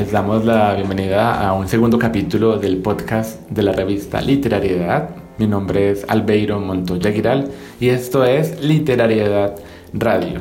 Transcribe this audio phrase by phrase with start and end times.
[0.00, 5.10] Les damos la bienvenida a un segundo capítulo del podcast de la revista Literariedad.
[5.36, 9.56] Mi nombre es Albeiro Montoya Giral y esto es Literariedad
[9.92, 10.40] Radio.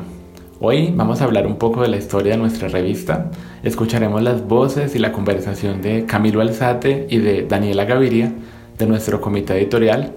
[0.62, 3.32] Hoy vamos a hablar un poco de la historia de nuestra revista.
[3.62, 8.32] Escucharemos las voces y la conversación de Camilo Alzate y de Daniela Gaviria
[8.78, 10.14] de nuestro comité editorial.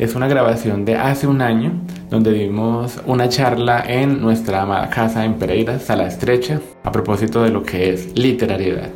[0.00, 1.72] Es una grabación de hace un año
[2.08, 7.50] donde dimos una charla en nuestra amada casa en Pereira, Sala Estrecha, a propósito de
[7.50, 8.88] lo que es literariedad.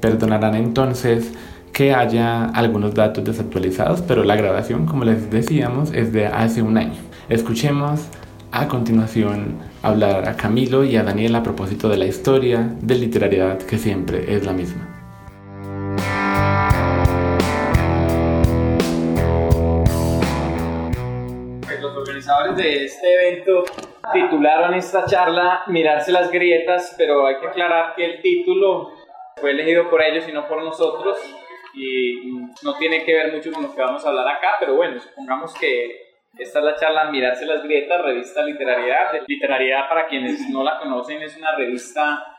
[0.00, 1.32] Perdonarán entonces
[1.72, 6.76] que haya algunos datos desactualizados, pero la grabación, como les decíamos, es de hace un
[6.76, 6.98] año.
[7.28, 8.00] Escuchemos
[8.50, 13.58] a continuación hablar a Camilo y a Daniel a propósito de la historia de literariedad
[13.58, 14.91] que siempre es la misma.
[22.56, 23.64] De este evento
[24.12, 28.92] titularon esta charla Mirarse las grietas, pero hay que aclarar que el título
[29.36, 31.18] fue elegido por ellos y no por nosotros
[31.74, 32.30] y
[32.62, 35.54] no tiene que ver mucho con lo que vamos a hablar acá, pero bueno, supongamos
[35.58, 39.12] que esta es la charla Mirarse las grietas, revista Literariedad.
[39.26, 42.36] Literariedad, para quienes no la conocen, es una revista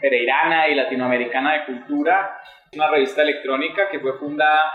[0.00, 2.38] pereirana y latinoamericana de cultura,
[2.74, 4.72] una revista electrónica que fue fundada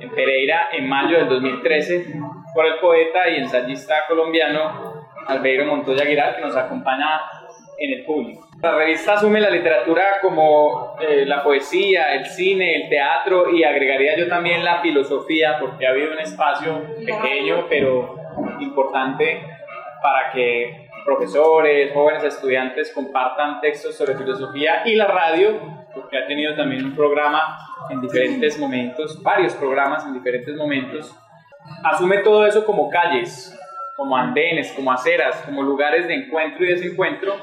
[0.00, 2.06] en Pereira en mayo del 2013
[2.56, 7.20] por el poeta y ensayista colombiano Albeiro Montoya Aguilar, que nos acompaña
[7.78, 8.48] en el público.
[8.62, 14.16] La revista asume la literatura como eh, la poesía, el cine, el teatro y agregaría
[14.16, 18.16] yo también la filosofía, porque ha habido un espacio pequeño pero
[18.60, 19.42] importante
[20.02, 25.60] para que profesores, jóvenes estudiantes compartan textos sobre filosofía y la radio,
[25.94, 27.58] porque ha tenido también un programa
[27.90, 31.14] en diferentes momentos, varios programas en diferentes momentos
[31.84, 33.58] asume todo eso como calles,
[33.96, 37.34] como andenes, como aceras, como lugares de encuentro y desencuentro.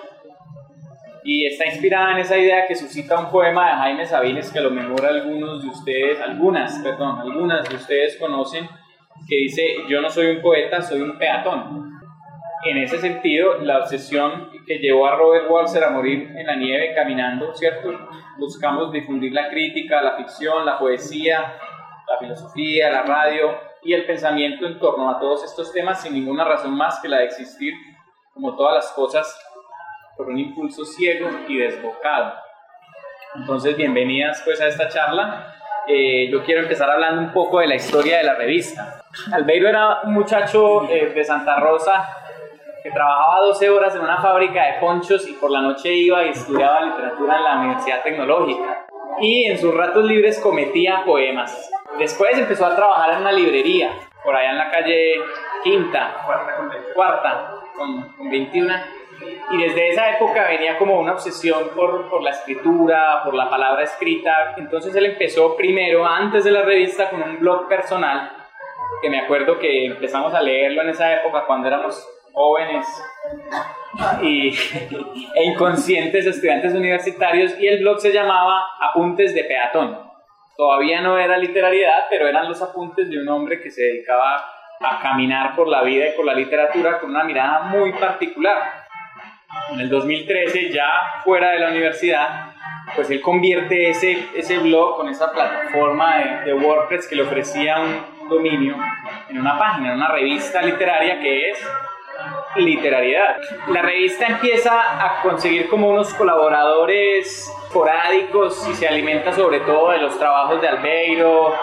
[1.23, 4.63] Y está inspirada en esa idea que suscita un poema de Jaime Sabines que a
[4.63, 8.67] lo mejor algunos de ustedes, algunas, perdón, algunas de ustedes conocen,
[9.27, 11.91] que dice, yo no soy un poeta, soy un peatón.
[12.65, 16.93] En ese sentido, la obsesión que llevó a Robert Walser a morir en la nieve
[16.93, 17.89] caminando, ¿cierto?
[18.37, 21.55] Buscamos difundir la crítica, la ficción, la poesía,
[22.09, 26.43] la filosofía, la radio, y el pensamiento en torno a todos estos temas sin ninguna
[26.43, 27.73] razón más que la de existir,
[28.33, 29.39] como todas las cosas,
[30.17, 32.33] por un impulso ciego y desbocado.
[33.35, 35.55] Entonces, bienvenidas pues a esta charla.
[35.87, 39.01] Eh, yo quiero empezar hablando un poco de la historia de la revista.
[39.31, 42.07] Albeiro era un muchacho eh, de Santa Rosa
[42.81, 46.29] que trabajaba 12 horas en una fábrica de ponchos y por la noche iba y
[46.29, 48.85] estudiaba literatura en la Universidad Tecnológica.
[49.21, 51.71] Y en sus ratos libres cometía poemas.
[51.97, 53.91] Después empezó a trabajar en una librería,
[54.23, 55.15] por allá en la calle
[55.63, 56.17] Quinta,
[56.93, 58.73] cuarta, con, 21.
[59.51, 63.83] Y desde esa época venía como una obsesión por, por la escritura, por la palabra
[63.83, 64.55] escrita.
[64.57, 68.31] Entonces él empezó primero, antes de la revista, con un blog personal,
[69.01, 72.85] que me acuerdo que empezamos a leerlo en esa época cuando éramos jóvenes
[74.21, 74.49] y,
[75.35, 79.97] e inconscientes estudiantes universitarios y el blog se llamaba Apuntes de Peatón.
[80.57, 84.45] Todavía no era literariedad, pero eran los apuntes de un hombre que se dedicaba
[84.81, 88.83] a caminar por la vida y por la literatura con una mirada muy particular.
[89.71, 92.53] En el 2013, ya fuera de la universidad,
[92.95, 97.79] pues él convierte ese, ese blog con esa plataforma de, de WordPress que le ofrecía
[97.79, 98.75] un dominio
[99.29, 101.67] en una página, en una revista literaria que es
[102.55, 103.37] literariedad.
[103.69, 109.97] La revista empieza a conseguir como unos colaboradores esporádicos y se alimenta sobre todo de
[109.99, 111.53] los trabajos de Albeiro,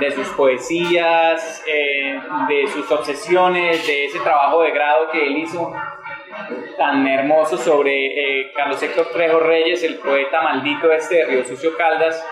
[0.00, 5.72] de sus poesías, eh, de sus obsesiones, de ese trabajo de grado que él hizo
[6.76, 7.92] tan hermoso sobre
[8.40, 12.22] eh, Carlos Héctor Trejo Reyes, el poeta maldito este de Río Sucio Caldas,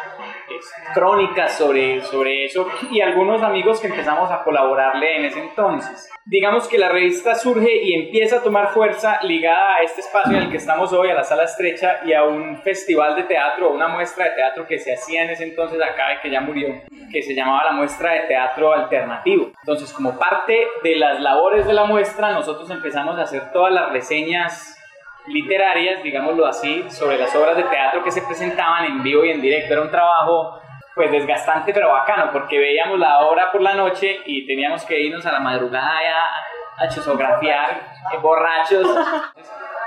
[0.95, 6.11] crónicas sobre, sobre eso y algunos amigos que empezamos a colaborarle en ese entonces.
[6.27, 10.45] Digamos que la revista surge y empieza a tomar fuerza ligada a este espacio en
[10.45, 13.89] el que estamos hoy, a la sala estrecha y a un festival de teatro, una
[13.89, 16.69] muestra de teatro que se hacía en ese entonces acá y que ya murió,
[17.13, 19.53] que se llamaba la muestra de teatro alternativo.
[19.61, 23.93] Entonces, como parte de las labores de la muestra, nosotros empezamos a hacer todas las
[23.93, 24.74] reseñas
[25.27, 29.41] literarias, digámoslo así, sobre las obras de teatro que se presentaban en vivo y en
[29.41, 29.73] directo.
[29.73, 30.61] Era un trabajo
[30.95, 35.27] pues desgastante pero bacano porque veíamos la obra por la noche y teníamos que irnos
[35.27, 35.91] a la madrugada
[36.79, 37.71] a, a chusografiar
[38.13, 38.87] eh, borrachos.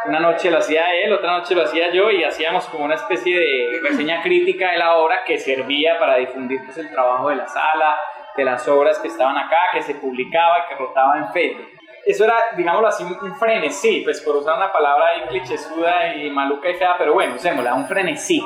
[0.06, 3.38] Una noche lo hacía él, otra noche lo hacía yo y hacíamos como una especie
[3.38, 7.48] de reseña crítica de la obra que servía para difundir pues, el trabajo de la
[7.48, 8.00] sala,
[8.36, 12.24] de las obras que estaban acá, que se publicaba y que rotaba en Facebook eso
[12.24, 16.76] era, digámoslo así, un frenesí, pues por usar una palabra ahí clichésuda y maluca y
[16.76, 18.42] fea, pero bueno, usémosla, un frenesí.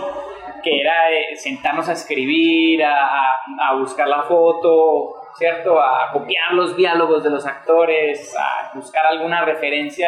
[0.63, 0.93] que era
[1.35, 5.81] sentarnos a escribir, a, a, buscar la foto, ¿cierto?
[5.81, 10.07] A copiar los diálogos de los actores, a buscar alguna referencia,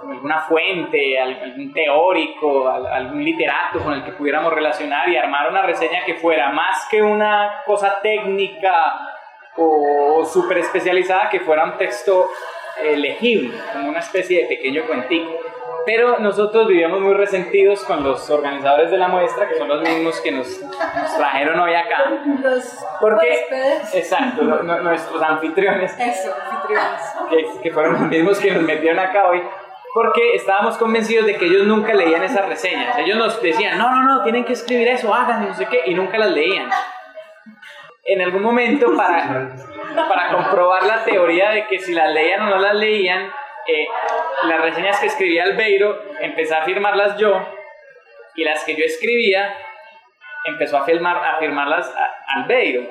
[0.00, 6.04] alguna fuente, algún teórico, algún literato con el que pudiéramos relacionar y armar una reseña
[6.04, 9.15] que fuera más que una cosa técnica
[9.56, 12.30] o súper especializada, que fuera un texto
[12.82, 15.30] eh, legible, como una especie de pequeño cuentico.
[15.86, 20.20] Pero nosotros vivíamos muy resentidos con los organizadores de la muestra, que son los mismos
[20.20, 20.60] que nos,
[21.16, 22.10] trajeron hoy acá.
[22.42, 23.46] Los porque,
[23.92, 25.92] Exacto, nuestros anfitriones.
[25.98, 27.00] Eso, anfitriones.
[27.30, 29.42] Que, que fueron los mismos que nos metieron acá hoy
[29.96, 32.98] porque estábamos convencidos de que ellos nunca leían esas reseñas.
[32.98, 35.94] Ellos nos decían, no, no, no, tienen que escribir eso, hagan, no sé qué, y
[35.94, 36.68] nunca las leían.
[38.06, 39.54] En algún momento, para,
[40.08, 43.30] para comprobar la teoría de que si las leían o no las leían,
[43.66, 43.86] eh,
[44.44, 47.44] las reseñas que escribía Albeiro, empecé a firmarlas yo,
[48.36, 49.56] y las que yo escribía,
[50.44, 51.92] empezó a, firmar, a firmarlas
[52.36, 52.82] Albeiro.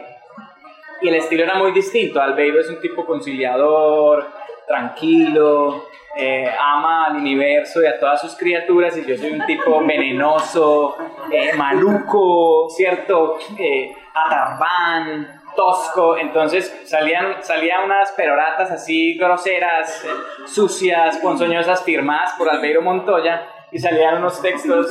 [1.01, 2.21] Y el estilo era muy distinto.
[2.21, 4.27] Albeiro es un tipo conciliador,
[4.67, 9.81] tranquilo, eh, ama al universo y a todas sus criaturas, y yo soy un tipo
[9.85, 10.95] venenoso,
[11.29, 13.37] eh, maluco, ¿cierto?
[13.57, 20.05] Eh, atarbán, tosco, entonces salían, salían unas peroratas así groseras,
[20.45, 24.87] sucias, ponzoñosas, firmadas por Albeiro Montoya, y salían unos textos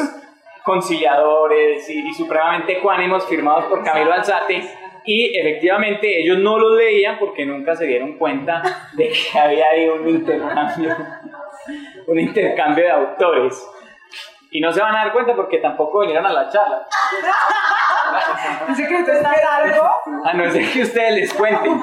[0.62, 4.62] conciliadores y, y supremamente ecuánimos firmados por Camilo Alzate,
[5.04, 8.62] y efectivamente ellos no los leían porque nunca se dieron cuenta
[8.94, 10.96] de que había ahí un intercambio,
[12.06, 13.68] un intercambio de autores.
[14.50, 16.86] Y no se van a dar cuenta porque tampoco vinieron a la charla.
[18.68, 19.84] ¿Un secreto está algo?
[20.24, 21.82] A no ser que ustedes les cuenten.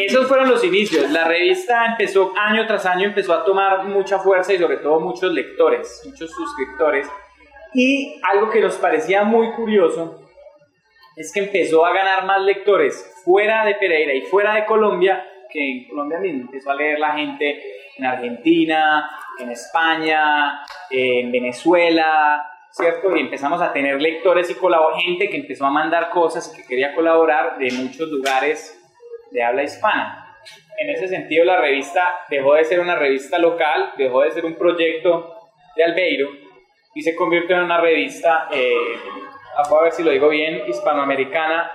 [0.00, 1.10] Esos fueron los inicios.
[1.10, 5.32] La revista empezó año tras año, empezó a tomar mucha fuerza y sobre todo muchos
[5.32, 7.08] lectores, muchos suscriptores.
[7.72, 10.27] Y algo que nos parecía muy curioso
[11.18, 15.70] es que empezó a ganar más lectores fuera de Pereira y fuera de Colombia que
[15.70, 16.42] en Colombia mismo.
[16.42, 17.60] Empezó a leer la gente
[17.96, 23.16] en Argentina, en España, en Venezuela, ¿cierto?
[23.16, 24.54] Y empezamos a tener lectores y
[25.02, 28.78] gente que empezó a mandar cosas y que quería colaborar de muchos lugares
[29.32, 30.36] de habla hispana.
[30.76, 34.54] En ese sentido, la revista dejó de ser una revista local, dejó de ser un
[34.54, 35.34] proyecto
[35.74, 36.28] de Albeiro
[36.94, 38.72] y se convirtió en una revista eh,
[39.58, 41.70] a ver si lo digo bien, hispanoamericana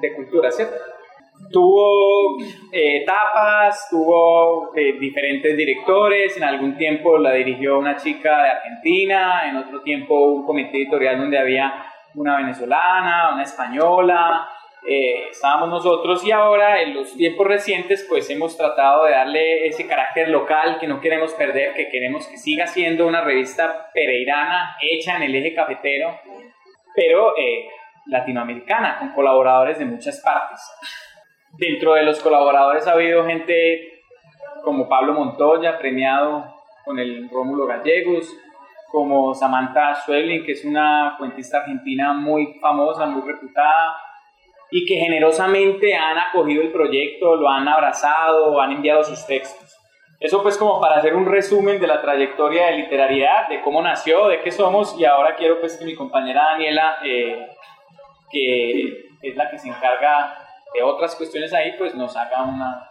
[0.00, 0.76] de cultura, ¿cierto?
[1.50, 2.36] Tuvo
[2.72, 9.48] eh, etapas, tuvo eh, diferentes directores, en algún tiempo la dirigió una chica de Argentina,
[9.48, 11.72] en otro tiempo un comité editorial donde había
[12.14, 14.48] una venezolana, una española,
[14.86, 16.24] eh, estábamos nosotros.
[16.24, 20.88] Y ahora en los tiempos recientes pues hemos tratado de darle ese carácter local que
[20.88, 25.54] no queremos perder, que queremos que siga siendo una revista pereirana hecha en el eje
[25.54, 26.18] cafetero
[26.98, 27.68] pero eh,
[28.06, 30.60] latinoamericana, con colaboradores de muchas partes.
[31.56, 34.02] Dentro de los colaboradores ha habido gente
[34.64, 36.44] como Pablo Montoya, premiado
[36.84, 38.36] con el Rómulo Gallegos,
[38.90, 43.96] como Samantha Schweblin, que es una cuentista argentina muy famosa, muy reputada,
[44.72, 49.67] y que generosamente han acogido el proyecto, lo han abrazado, han enviado sus textos.
[50.20, 54.26] Eso pues como para hacer un resumen de la trayectoria de literariedad, de cómo nació,
[54.26, 57.46] de qué somos y ahora quiero pues que mi compañera Daniela, eh,
[58.30, 60.36] que es la que se encarga
[60.74, 62.88] de otras cuestiones ahí, pues nos haga una...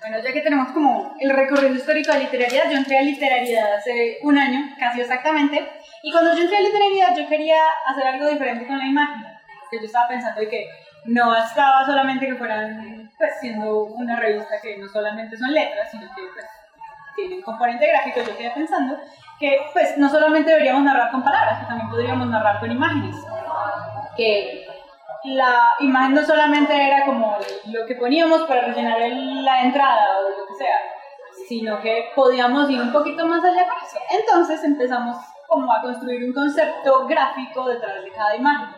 [0.00, 4.18] Bueno, ya que tenemos como el recorrido histórico de literariedad, yo entré a literariedad hace
[4.22, 5.68] un año, casi exactamente,
[6.02, 9.24] y cuando yo entré a literariedad yo quería hacer algo diferente con la imagen,
[9.70, 10.68] que yo estaba pensando de que
[11.04, 16.06] no bastaba solamente que fueran pues, siendo una revista que no solamente son letras, sino
[16.14, 16.46] que pues,
[17.16, 18.96] tienen componente gráfico, yo quedé pensando
[19.38, 23.16] que pues no solamente deberíamos narrar con palabras, también podríamos narrar con imágenes.
[24.16, 24.66] Que
[25.24, 30.46] la imagen no solamente era como lo que poníamos para rellenar la entrada o lo
[30.46, 30.78] que sea,
[31.48, 33.98] sino que podíamos ir un poquito más allá con eso.
[34.10, 38.68] Entonces empezamos como a construir un concepto gráfico detrás de cada imagen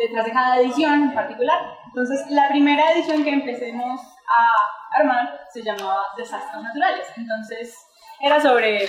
[0.00, 1.58] detrás de cada edición en particular.
[1.86, 7.06] Entonces, la primera edición que empecemos a armar se llamaba Desastres Naturales.
[7.16, 7.76] Entonces,
[8.20, 8.88] era sobre...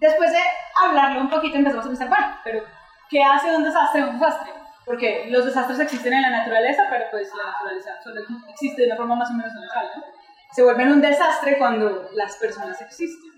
[0.00, 0.38] Después de
[0.84, 2.62] hablarlo un poquito, empezamos a pensar, bueno, pero
[3.08, 4.52] ¿qué hace un desastre un desastre?
[4.84, 8.96] Porque los desastres existen en la naturaleza, pero pues la naturaleza solo existe de una
[8.96, 9.90] forma más o menos natural.
[9.96, 10.04] ¿no?
[10.52, 13.32] Se vuelven un desastre cuando las personas existen.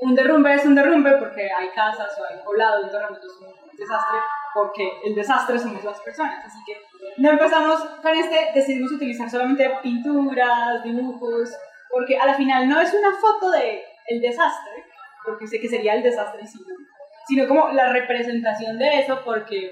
[0.00, 3.76] Un derrumbe es un derrumbe porque hay casas o hay poblado, un terremoto es un
[3.76, 4.18] desastre
[4.54, 6.44] porque el desastre somos las personas.
[6.44, 6.80] Así que
[7.18, 11.50] no empezamos con este, decidimos utilizar solamente pinturas, dibujos,
[11.90, 14.84] porque a la final no es una foto de el desastre,
[15.24, 16.58] porque sé que sería el desastre sí,
[17.26, 19.70] sino como la representación de eso, porque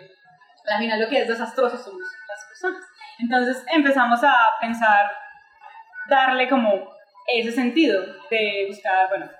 [0.66, 2.82] al final lo que es desastroso somos las personas.
[3.18, 5.10] Entonces empezamos a pensar
[6.08, 9.30] darle como ese sentido de buscar, bueno,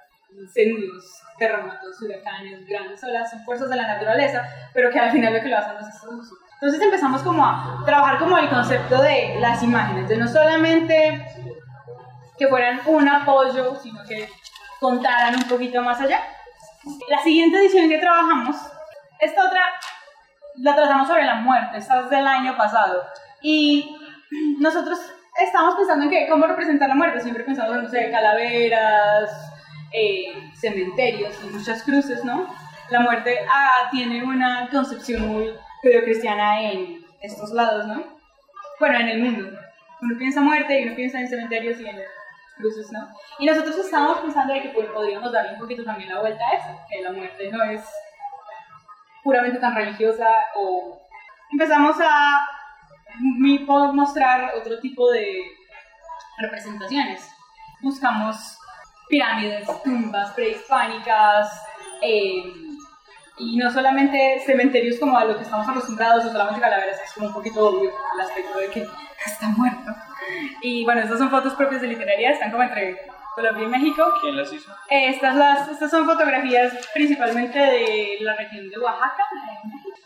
[0.41, 5.41] incendios, terremotos, huracanes, grandes olas, son fuerzas de la naturaleza, pero que al final lo
[5.41, 6.39] que lo hacen es nosotros.
[6.55, 11.27] Entonces empezamos como a trabajar como el concepto de las imágenes, de no solamente
[12.39, 14.29] que fueran un apoyo, sino que
[14.81, 16.21] contaran un poquito más allá.
[17.09, 18.57] La siguiente edición que trabajamos,
[19.21, 19.63] esta otra
[20.57, 23.05] la tratamos sobre la muerte, esta es del año pasado.
[23.43, 23.97] Y
[24.59, 24.99] nosotros
[25.39, 29.31] estábamos pensando en que, cómo representar la muerte, siempre pensamos en, no sé, calaveras,
[29.99, 32.47] eh, cementerios y muchas cruces, ¿no?
[32.91, 38.05] La muerte ah, tiene una concepción muy cristiana en estos lados, ¿no?
[38.79, 39.59] Bueno, en el mundo.
[40.03, 41.97] Uno piensa muerte y uno piensa en cementerios y en
[42.59, 43.09] cruces, ¿no?
[43.39, 46.57] Y nosotros estábamos pensando de que pues, podríamos darle un poquito también la vuelta a
[46.57, 47.83] eso, que la muerte no es
[49.25, 51.01] puramente tan religiosa o
[51.51, 52.47] empezamos a
[53.95, 55.43] mostrar otro tipo de
[56.39, 57.31] representaciones.
[57.81, 58.59] Buscamos
[59.09, 61.63] pirámides, tumbas prehispánicas,
[62.03, 62.53] eh,
[63.39, 67.29] y no solamente cementerios como a lo que estamos acostumbrados, o solamente calaveras, es como
[67.29, 68.81] un poquito obvio el aspecto de que
[69.27, 69.93] está muerto.
[70.63, 74.15] Y bueno, estas son fotos propias de literaria, están como entre Colombia y México.
[74.23, 74.75] ¿Quién las hizo?
[74.89, 79.25] estas, las, estas son fotografías principalmente de la región de Oaxaca,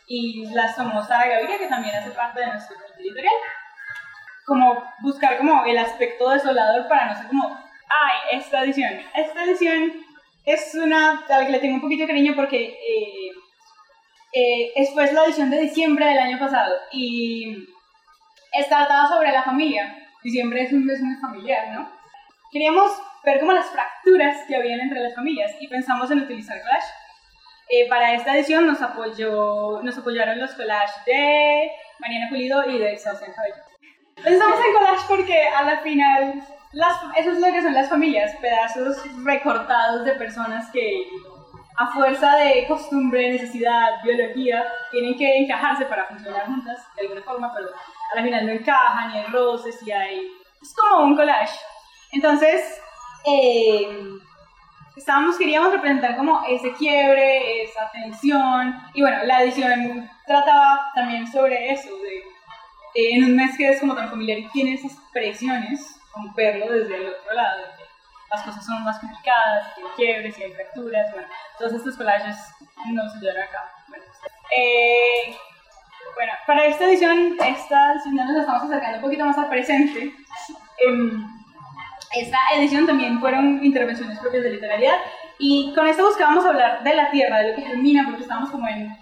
[0.07, 3.35] y las tomó Sara Gaviria, que también hace parte de nuestro editorial.
[4.45, 9.93] Como buscar como el aspecto desolador para no ser como, ay, esta edición, esta edición
[10.45, 13.31] es una a la que le tengo un poquito de cariño porque eh,
[14.33, 17.67] eh, es pues la edición de diciembre del año pasado y
[18.53, 19.97] está tratada sobre la familia.
[20.23, 21.91] Diciembre es un mes muy familiar, ¿no?
[22.53, 22.93] Queríamos
[23.25, 26.87] ver como las fracturas que habían entre las familias y pensamos en utilizar collage.
[27.69, 31.71] Eh, para esta edición nos, apoyó, nos apoyaron los collages de
[32.01, 33.63] Mariana Pulido y de Sebastián Cabello.
[34.23, 38.37] Pensamos en collage porque a la final las, eso es lo que son las familias,
[38.37, 41.07] pedazos recortados de personas que
[41.77, 47.53] a fuerza de costumbre, necesidad, biología, tienen que encajarse para funcionar juntas de alguna forma,
[47.55, 47.69] pero
[48.15, 50.31] al final no encajan y hay roces y hay...
[50.61, 51.59] Es como un collage.
[52.13, 52.83] Entonces,
[53.25, 53.89] eh,
[54.95, 61.73] estábamos, queríamos representar como ese quiebre, esa tensión, y bueno, la edición trataba también sobre
[61.73, 62.25] eso, de
[62.95, 66.00] en un mes que es como tan familiar y tiene esas presiones,
[66.35, 67.63] verlo desde el otro lado,
[68.33, 72.37] las cosas son más complicadas, hay quiebres y hay fracturas, bueno, todos estos collages
[72.93, 73.73] nos ayudan acá.
[73.89, 74.05] Bueno,
[74.57, 75.37] eh,
[76.15, 80.15] bueno, para esta edición, esta edición nos estamos acercando un poquito más al presente.
[80.87, 81.27] Em,
[82.13, 84.97] esta edición también fueron intervenciones propias de literalidad
[85.39, 88.69] y con esto buscábamos hablar de la tierra, de lo que germina, porque estamos como
[88.69, 88.97] en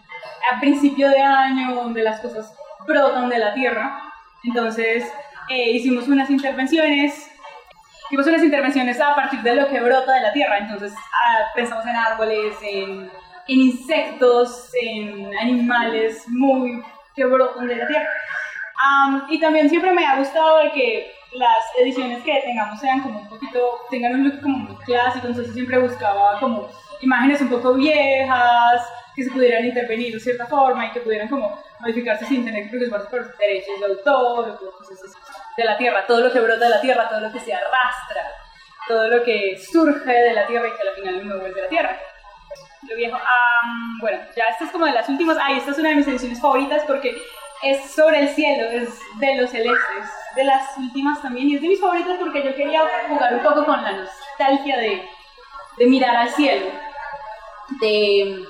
[0.52, 2.54] a principio de año donde las cosas
[2.86, 4.02] brotan de la tierra.
[4.44, 5.12] Entonces,
[5.50, 7.30] eh, hicimos unas intervenciones,
[8.06, 11.84] hicimos unas intervenciones a partir de lo que brota de la tierra, entonces ah, pensamos
[11.86, 13.10] en árboles, en,
[13.48, 16.82] en, insectos, en animales muy
[17.14, 18.08] que brotan de la tierra.
[19.28, 23.28] y también siempre me ha gustado de que las ediciones que tengamos sean como un
[23.28, 26.68] poquito, tengan un look como muy clásico, entonces siempre buscaba como
[27.00, 28.82] imágenes un poco viejas,
[29.14, 32.76] que se pudieran intervenir de cierta forma y que pudieran como modificarse sin tener que
[32.76, 34.58] preocuparse por derechos de autor
[35.56, 38.23] de la tierra, todo lo que brota de la tierra, todo lo que se arrastra,
[38.87, 41.68] todo lo que surge de la tierra y que al final no vuelve de la
[41.68, 41.99] tierra.
[42.82, 43.18] Lo viejo.
[44.00, 45.37] bueno, ya esta es como de las últimas.
[45.40, 47.16] Ay, esta es una de mis ediciones favoritas porque
[47.62, 51.68] es sobre el cielo, es de los celestes, de las últimas también, y es de
[51.68, 55.02] mis favoritas porque yo quería jugar un poco con la nostalgia de,
[55.76, 56.66] de mirar al cielo,
[57.80, 58.47] de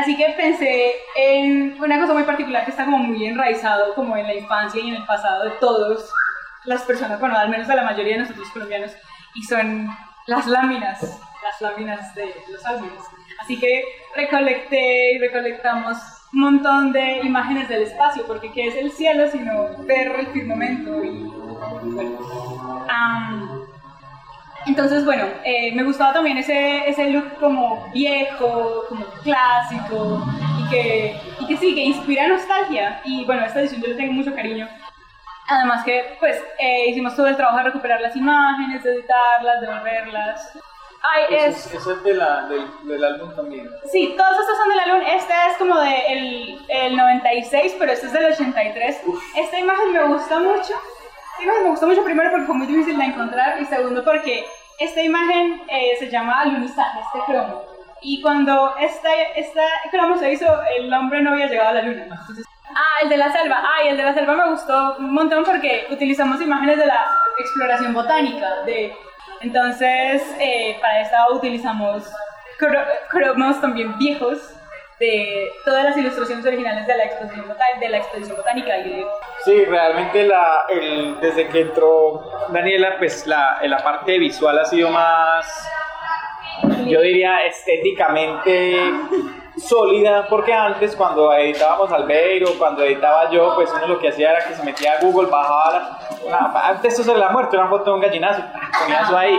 [0.00, 4.26] Así que pensé en una cosa muy particular que está como muy enraizado como en
[4.26, 6.10] la infancia y en el pasado de todas
[6.64, 8.92] las personas, bueno, al menos de la mayoría de nosotros colombianos,
[9.34, 9.88] y son
[10.26, 13.02] las láminas, las láminas de los álbumes.
[13.40, 13.84] Así que
[14.14, 15.98] recolecté y recolectamos
[16.32, 21.04] un montón de imágenes del espacio, porque ¿qué es el cielo sino ver el firmamento?
[21.04, 21.24] Y,
[21.82, 22.18] bueno,
[24.66, 30.24] entonces, bueno, eh, me gustaba también ese, ese look como viejo, como clásico,
[30.58, 33.00] y que, y que sí, que inspira nostalgia.
[33.04, 34.68] Y bueno, esta edición yo le tengo mucho cariño.
[35.48, 39.66] Además que, pues, eh, hicimos todo el trabajo de recuperar las imágenes, de editarlas, de
[39.66, 40.58] volverlas.
[41.02, 41.74] Ay, es...
[41.74, 43.68] Eso es de la, del, del, álbum también.
[43.90, 45.02] Sí, todos estos son del álbum.
[45.08, 49.00] Este es como del de el 96, pero este es del 83.
[49.36, 50.74] Esta imagen me gusta mucho
[51.40, 54.44] me gustó mucho primero porque fue muy difícil de encontrar y segundo porque
[54.78, 57.62] esta imagen eh, se llama alunizaje, este cromo.
[58.00, 60.46] Y cuando esta, esta cromo se hizo,
[60.76, 62.20] el hombre no había llegado a la luna.
[62.74, 63.62] ah, el de la selva.
[63.62, 67.06] Ah, y el de la selva me gustó un montón porque utilizamos imágenes de la
[67.38, 68.62] exploración botánica.
[68.64, 68.92] De,
[69.40, 72.12] entonces, eh, para esta utilizamos
[73.08, 74.54] cromos también viejos
[75.02, 77.44] de todas las ilustraciones originales de la exposición,
[77.80, 78.72] de la exposición botánica.
[79.44, 84.90] Sí, realmente la, el, desde que entró Daniela, pues la, la parte visual ha sido
[84.90, 85.68] más,
[86.86, 88.78] yo diría, estéticamente
[89.56, 94.46] sólida, porque antes cuando editábamos Albeiro, cuando editaba yo, pues uno lo que hacía era
[94.46, 95.98] que se metía a Google, bajaba
[96.30, 98.42] la, antes eso se la muerto, era una foto de un gallinazo,
[98.80, 99.36] ponía eso ahí,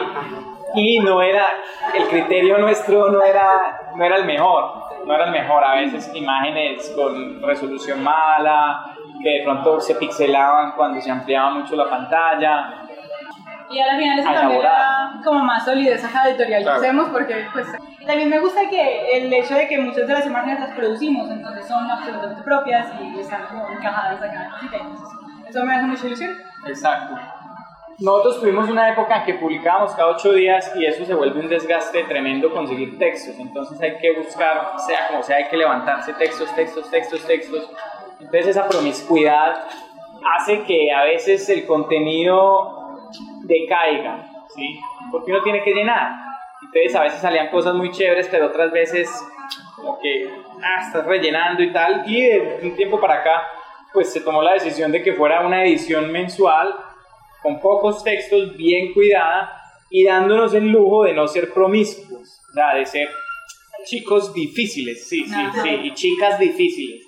[0.76, 1.46] y no era,
[1.94, 6.12] el criterio nuestro no era, no era el mejor, no era el mejor, a veces
[6.14, 12.74] imágenes con resolución mala, que de pronto se pixelaban cuando se ampliaba mucho la pantalla.
[13.70, 17.48] Y a la final eso también era como más solidez a editorial que hacemos porque
[17.54, 17.68] pues
[18.06, 21.68] también me gusta que el hecho de que muchas de las imágenes las producimos, entonces
[21.68, 24.52] son absolutamente propias y están como encajadas acá.
[24.62, 25.10] Entonces,
[25.48, 26.32] eso me hace mucha ilusión.
[26.68, 27.16] Exacto.
[28.00, 31.48] Nosotros tuvimos una época en que publicábamos cada ocho días y eso se vuelve un
[31.48, 33.38] desgaste tremendo conseguir textos.
[33.38, 37.70] Entonces hay que buscar, sea como sea, hay que levantarse textos, textos, textos, textos.
[38.20, 39.68] Entonces esa promiscuidad
[40.38, 43.10] hace que a veces el contenido
[43.44, 44.80] decaiga, ¿sí?
[45.12, 46.14] Porque uno tiene que llenar.
[46.64, 49.10] Entonces a veces salían cosas muy chéveres, pero otras veces
[49.76, 50.28] como que
[50.64, 52.04] ah, estás rellenando y tal.
[52.08, 53.44] Y de un tiempo para acá,
[53.94, 56.74] pues se tomó la decisión de que fuera una edición mensual
[57.44, 62.74] con pocos textos, bien cuidada y dándonos el lujo de no ser promiscuos, o sea,
[62.74, 63.10] de ser
[63.86, 67.02] chicos difíciles, sí, sí, sí, y chicas difíciles.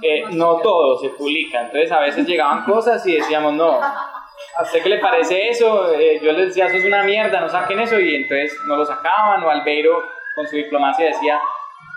[0.00, 4.82] Eh, no todo se publica, entonces a veces llegaban cosas y decíamos, no, ¿a usted
[4.82, 5.92] qué le parece eso?
[5.92, 8.86] Eh, yo les decía, eso es una mierda, no saquen eso, y entonces no lo
[8.86, 10.02] sacaban, o Albeiro
[10.34, 11.38] con su diplomacia decía,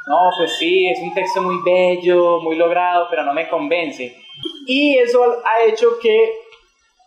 [0.07, 4.15] no, pues sí, es un texto muy bello, muy logrado, pero no me convence.
[4.67, 6.33] Y eso ha hecho que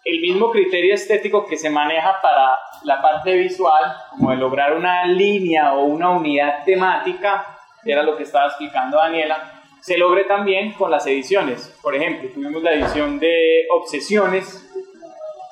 [0.09, 5.05] el mismo criterio estético que se maneja para la parte visual, como de lograr una
[5.05, 10.91] línea o una unidad temática, era lo que estaba explicando Daniela, se logre también con
[10.91, 11.79] las ediciones.
[11.83, 14.67] Por ejemplo, tuvimos la edición de Obsesiones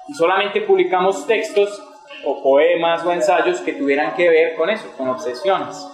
[0.08, 1.82] y solamente publicamos textos
[2.24, 5.86] o poemas o ensayos que tuvieran que ver con eso, con obsesiones.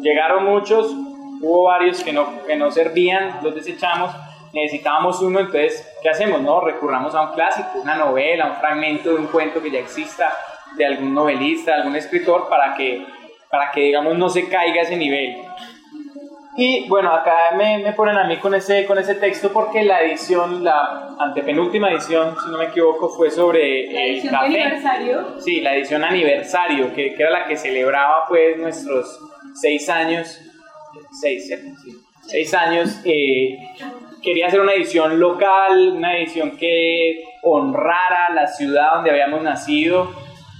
[0.00, 0.92] Llegaron muchos,
[1.42, 4.12] hubo varios que no, que no servían, los desechamos,
[4.56, 6.40] necesitábamos uno, entonces, ¿qué hacemos?
[6.40, 6.60] No?
[6.60, 10.32] Recurramos a un clásico, una novela, un fragmento de un cuento que ya exista
[10.76, 13.04] de algún novelista, de algún escritor, para que,
[13.50, 15.36] para que digamos, no se caiga ese nivel.
[16.56, 20.00] Y bueno, acá me, me, ponen a mí con ese, con ese texto porque la
[20.02, 24.62] edición, la antepenúltima edición, si no me equivoco, fue sobre ¿La edición el café.
[24.62, 25.40] aniversario?
[25.40, 29.18] Sí, la edición aniversario, que, que, era la que celebraba pues nuestros
[29.54, 30.40] seis años,
[31.20, 31.92] seis, sí,
[32.28, 33.58] seis años eh,
[34.26, 40.10] quería hacer una edición local, una edición que honrara la ciudad donde habíamos nacido,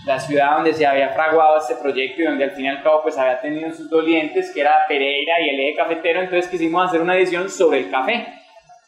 [0.07, 3.03] la ciudad donde se había fraguado este proyecto y donde al fin y al cabo
[3.03, 7.01] pues había tenido sus dolientes, que era Pereira y el eje cafetero, entonces quisimos hacer
[7.01, 8.29] una edición sobre el café.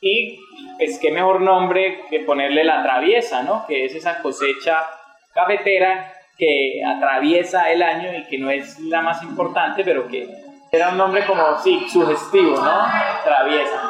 [0.00, 0.38] Y
[0.78, 3.66] pues qué mejor nombre que ponerle la traviesa, ¿no?
[3.66, 4.86] Que es esa cosecha
[5.34, 10.28] cafetera que atraviesa el año y que no es la más importante, pero que
[10.70, 12.86] era un nombre como, sí, sugestivo, ¿no?
[13.24, 13.87] Traviesa.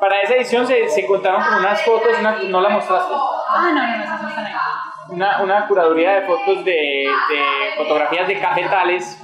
[0.00, 2.12] Para esa edición se, se contaron con unas fotos,
[2.48, 3.12] ¿no la mostraste?
[3.14, 8.38] Ah, no, no, no, no, no, Una, una curaduría de fotos de, de, fotografías de
[8.38, 9.20] cafetales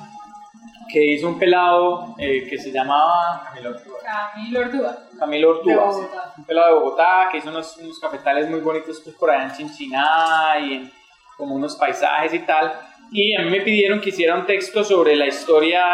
[0.88, 3.98] que hizo un pelado eh, que se llamaba Camilo Ortúa.
[4.02, 4.96] Camilo Ortúa.
[5.18, 9.30] Camilo Ortúa, un pelado de Bogotá que hizo unos, unos cafetales muy bonitos pues, por
[9.30, 10.92] allá en Chinchiná y en
[11.37, 12.72] como unos paisajes y tal.
[13.16, 15.85] Y a mí me pidieron que hiciera un texto sobre la historia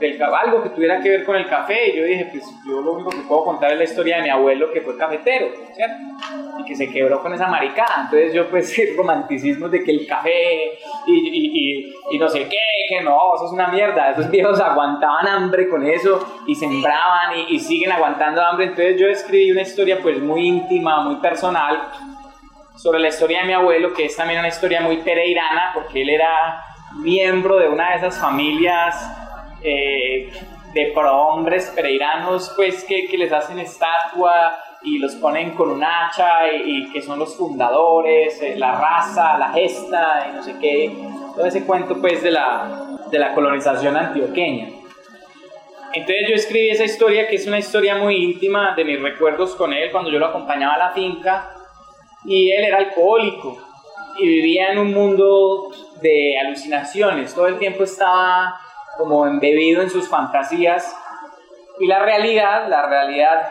[0.00, 1.90] del algo que tuviera que ver con el café.
[1.90, 4.28] Y yo dije, pues yo lo único que puedo contar es la historia de mi
[4.28, 5.96] abuelo que fue cafetero, ¿cierto?
[6.58, 8.02] Y que se quebró con esa maricada.
[8.06, 10.72] Entonces yo pues el romanticismo de que el café
[11.06, 14.10] y, y, y, no sé qué, que no, eso es una mierda.
[14.10, 18.66] Esos viejos aguantaban hambre con eso y sembraban y, y siguen aguantando hambre.
[18.66, 22.07] Entonces yo escribí una historia pues muy íntima, muy personal
[22.78, 26.10] sobre la historia de mi abuelo, que es también una historia muy pereirana, porque él
[26.10, 26.62] era
[26.94, 28.94] miembro de una de esas familias
[29.62, 30.30] eh,
[30.72, 36.52] de prohombres pereiranos, pues que, que, les hacen estatua y los ponen con un hacha
[36.52, 40.96] y, que son los fundadores, eh, la raza, la gesta y no sé qué,
[41.34, 44.68] todo ese cuento pues de la, de la colonización antioqueña.
[45.94, 49.72] Entonces yo escribí esa historia que es una historia muy íntima de mis recuerdos con
[49.72, 51.57] él cuando yo lo acompañaba a la finca
[52.24, 53.58] y él era alcohólico
[54.18, 58.58] y vivía en un mundo de alucinaciones, todo el tiempo estaba
[58.96, 60.96] como embebido en sus fantasías.
[61.80, 63.48] Y la realidad, la realidad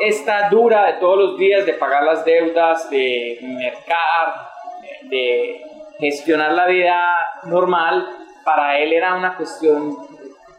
[0.00, 4.50] esta dura de todos los días de pagar las deudas, de mercar,
[5.02, 5.62] de
[5.98, 8.06] gestionar la vida normal,
[8.44, 9.96] para él era una cuestión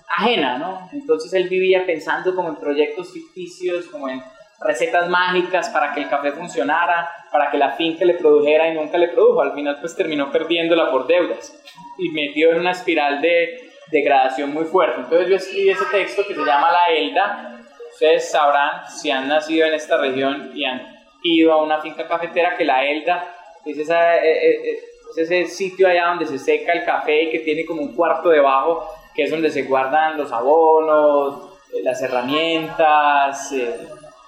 [0.08, 0.90] ajena, ¿no?
[0.94, 4.24] Entonces él vivía pensando como en proyectos ficticios, como en
[4.62, 8.98] recetas mágicas para que el café funcionara, para que la finca le produjera y nunca
[8.98, 9.42] le produjo.
[9.42, 11.54] Al final pues terminó perdiéndola por deudas
[11.98, 15.02] y metió en una espiral de degradación muy fuerte.
[15.02, 17.60] Entonces yo escribí ese texto que se llama La Elda.
[17.92, 22.58] Ustedes sabrán si han nacido en esta región y han ido a una finca cafetera
[22.58, 23.24] que la Elda
[23.66, 24.80] es, esa, eh, eh, eh,
[25.12, 28.30] es ese sitio allá donde se seca el café y que tiene como un cuarto
[28.30, 33.54] debajo que es donde se guardan los abonos, las herramientas,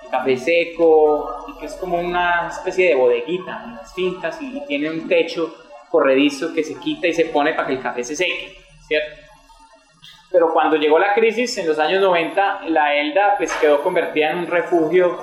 [0.10, 5.08] café seco, y que es como una especie de bodeguita, unas fincas y tiene un
[5.08, 5.54] techo
[5.90, 9.28] corredizo que se quita y se pone para que el café se seque, ¿cierto?
[10.32, 14.40] Pero cuando llegó la crisis en los años 90, la ELDA pues quedó convertida en
[14.40, 15.18] un refugio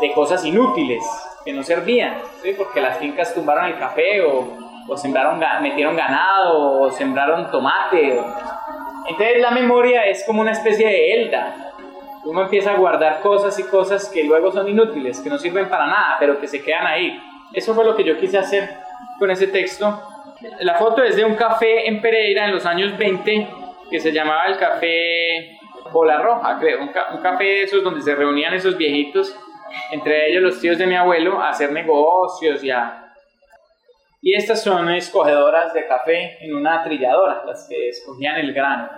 [0.00, 1.02] de cosas inútiles
[1.44, 2.18] que no servían,
[2.56, 8.20] porque las fincas tumbaron el café o, o sembraron, metieron ganado o sembraron tomate.
[9.08, 11.71] Entonces la memoria es como una especie de ELDA.
[12.24, 15.86] Uno empieza a guardar cosas y cosas que luego son inútiles, que no sirven para
[15.86, 17.20] nada, pero que se quedan ahí.
[17.52, 18.70] Eso fue lo que yo quise hacer
[19.18, 20.00] con ese texto.
[20.60, 23.48] La foto es de un café en Pereira en los años 20
[23.90, 25.58] que se llamaba el café
[25.92, 29.36] Bola Roja, creo, un, café de esos donde se reunían esos viejitos,
[29.90, 33.12] entre ellos los tíos de mi abuelo, a hacer negocios y a...
[34.22, 38.88] Y estas son escogedoras de café en una trilladora, las que escogían el grano.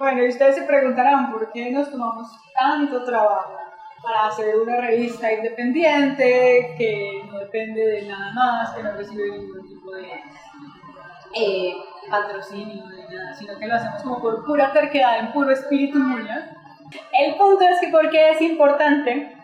[0.00, 2.26] Bueno, y ustedes se preguntarán por qué nos tomamos
[2.58, 3.58] tanto trabajo
[4.02, 9.68] para hacer una revista independiente que no depende de nada más, que no recibe ningún
[9.68, 10.08] tipo de
[11.34, 11.74] eh,
[12.10, 16.50] patrocinio ni nada, sino que lo hacemos como por pura terquedad, en puro espíritu muña.
[17.12, 19.36] El punto es que porque es importante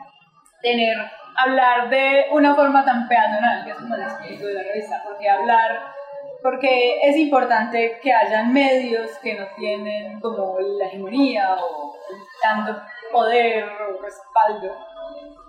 [0.62, 0.96] tener,
[1.36, 5.28] hablar de una forma tan peatonal, que es como el espíritu de la revista, porque
[5.28, 5.92] hablar,
[6.46, 11.92] porque es importante que hayan medios que no tienen como la hegemonía o
[12.40, 12.80] tanto
[13.10, 14.72] poder o respaldo.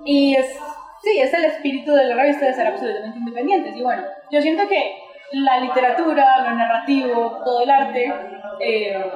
[0.04, 0.58] Y es,
[1.04, 3.76] sí, es el espíritu de la revista de ser absolutamente independientes.
[3.76, 4.98] Y bueno, yo siento que
[5.34, 8.12] la literatura, lo narrativo, todo el arte,
[8.60, 9.12] eh,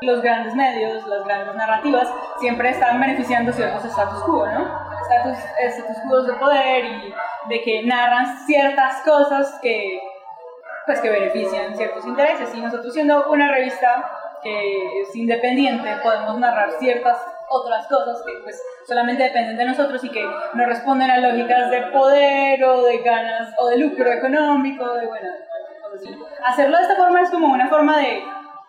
[0.00, 4.68] los grandes medios, las grandes narrativas, siempre están beneficiando ciertos status quo, ¿no?
[5.02, 7.14] Status, status quo de poder y
[7.48, 10.00] de que narran ciertas cosas que,
[10.86, 12.54] pues, que benefician ciertos intereses.
[12.54, 14.10] Y nosotros siendo una revista
[14.42, 17.18] que es independiente, podemos narrar ciertas
[17.48, 21.82] otras cosas que pues solamente dependen de nosotros y que no responden a lógicas de
[21.92, 25.28] poder o de ganas o de lucro económico, de bueno,
[26.44, 28.22] hacerlo de esta forma es como una forma de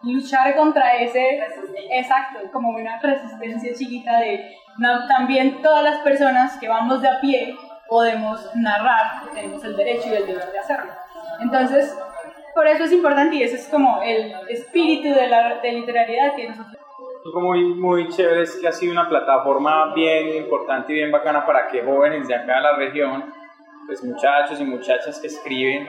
[0.04, 1.44] luchar contra ese,
[1.92, 4.56] exacto, como una resistencia chiquita de
[5.08, 10.16] también todas las personas que vamos de a pie podemos narrar, tenemos el derecho y
[10.16, 10.92] el deber de hacerlo.
[11.40, 11.98] Entonces,
[12.58, 16.50] por eso es importante y ese es como el espíritu de la de literariedad que
[16.50, 16.82] nosotros
[17.36, 21.68] muy, muy chévere es que ha sido una plataforma bien importante y bien bacana para
[21.68, 23.26] que jóvenes de acá de la región,
[23.86, 25.88] pues muchachos y muchachas que escriben,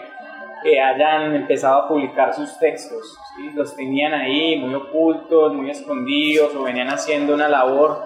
[0.63, 3.17] que hayan empezado a publicar sus textos.
[3.55, 8.03] Los tenían ahí muy ocultos, muy escondidos o venían haciendo una labor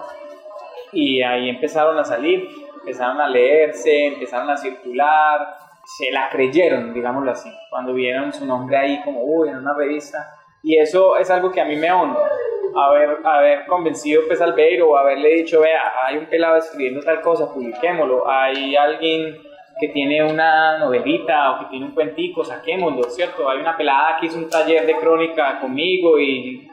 [0.93, 2.47] y ahí empezaron a salir,
[2.79, 8.77] empezaron a leerse, empezaron a circular, se la creyeron, digámoslo así, cuando vieron su nombre
[8.77, 10.17] ahí como, uy, en una revista.
[10.61, 12.29] Y eso es algo que a mí me honra
[12.75, 17.21] haber, haber convencido pues al ver o haberle dicho, vea, hay un pelado escribiendo tal
[17.21, 19.37] cosa, publiquémoslo, hay alguien
[19.79, 23.49] que tiene una novelita o que tiene un cuentico, saquémoslo, ¿cierto?
[23.49, 26.69] Hay una pelada que hizo un taller de crónica conmigo y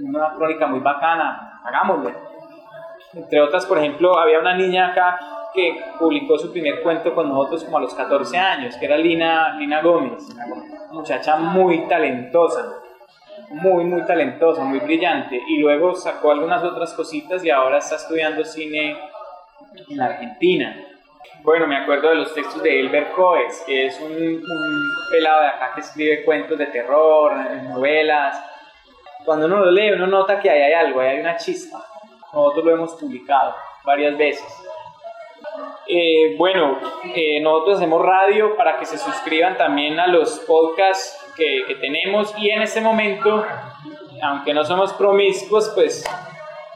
[0.00, 2.10] una crónica muy bacana, hagámoslo.
[3.14, 5.18] Entre otras, por ejemplo, había una niña acá
[5.56, 9.56] que publicó su primer cuento con nosotros como a los 14 años, que era Lina,
[9.58, 10.46] Lina Gómez, una
[10.92, 12.82] muchacha muy talentosa
[13.50, 18.44] muy, muy talentosa, muy brillante, y luego sacó algunas otras cositas y ahora está estudiando
[18.44, 18.96] cine
[19.88, 20.76] en la Argentina.
[21.42, 25.48] Bueno, me acuerdo de los textos de Elber Coes, que es un, un pelado de
[25.48, 28.42] acá que escribe cuentos de terror, novelas.
[29.24, 31.84] Cuando uno lo lee, uno nota que ahí hay algo, ahí hay una chispa.
[32.32, 34.44] Nosotros lo hemos publicado varias veces.
[35.86, 36.78] Eh, bueno,
[37.14, 42.50] eh, nosotros hacemos radio para que se suscriban también a los podcasts que, tenemos y
[42.50, 43.44] en este momento,
[44.22, 46.04] aunque no somos promiscuos, pues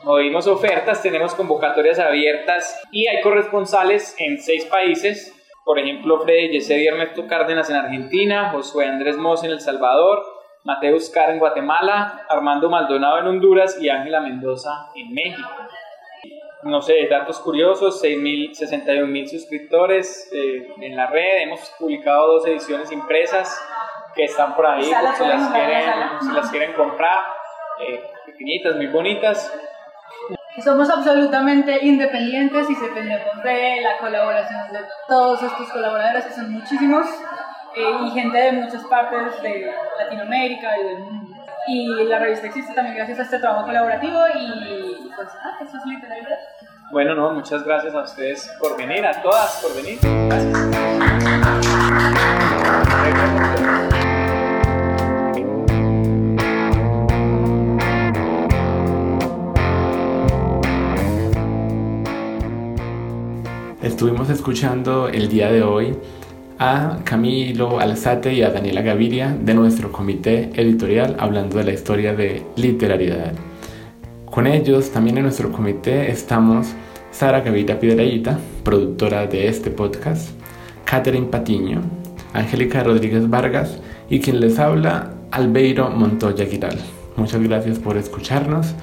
[0.05, 5.35] oímos ofertas, tenemos convocatorias abiertas y hay corresponsales en seis países
[5.65, 10.21] por ejemplo, Freddy Yesedi Ernesto Cárdenas en Argentina, Josué Andrés Mos en El Salvador,
[10.65, 15.49] Mateus Car en Guatemala, Armando Maldonado en Honduras y Ángela Mendoza en México.
[16.63, 22.93] No sé, datos curiosos, 61 mil suscriptores eh, en la red, hemos publicado dos ediciones
[22.93, 23.59] impresas
[24.15, 27.25] que están por ahí, si las, quieren, si las quieren comprar,
[27.81, 29.53] eh, pequeñitas, muy bonitas.
[30.63, 37.07] Somos absolutamente independientes y dependemos de la colaboración de todos estos colaboradores, que son muchísimos,
[37.75, 41.30] eh, y gente de muchas partes de Latinoamérica y del mundo.
[41.67, 45.87] Y la revista existe también gracias a este trabajo colaborativo y pues ah, eso es
[45.87, 46.39] literalidad.
[46.93, 49.99] Bueno, no, muchas gracias a ustedes por venir, a todas por venir.
[50.03, 50.81] Gracias.
[63.83, 65.99] Estuvimos escuchando el día de hoy
[66.61, 72.15] a Camilo Alzate y a Daniela Gaviria de nuestro comité editorial hablando de la historia
[72.15, 73.33] de literariedad.
[74.27, 76.69] Con ellos también en nuestro comité estamos
[77.13, 80.33] Sara Gaviria Piedraíta, productora de este podcast,
[80.85, 81.81] Catherine Patiño,
[82.35, 83.79] Angélica Rodríguez Vargas
[84.11, 86.79] y quien les habla, Albeiro Montoya Giral.
[87.17, 88.75] Muchas gracias por escucharnos